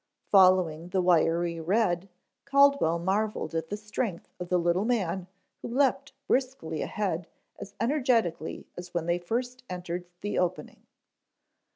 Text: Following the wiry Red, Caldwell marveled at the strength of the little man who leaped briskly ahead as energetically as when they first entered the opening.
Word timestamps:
Following 0.31 0.89
the 0.89 0.99
wiry 1.03 1.59
Red, 1.59 2.09
Caldwell 2.45 2.97
marveled 2.97 3.53
at 3.53 3.69
the 3.69 3.77
strength 3.77 4.33
of 4.39 4.49
the 4.49 4.57
little 4.57 4.83
man 4.83 5.27
who 5.61 5.67
leaped 5.67 6.13
briskly 6.25 6.81
ahead 6.81 7.27
as 7.59 7.75
energetically 7.79 8.65
as 8.75 8.95
when 8.95 9.05
they 9.05 9.19
first 9.19 9.61
entered 9.69 10.07
the 10.21 10.39
opening. 10.39 10.87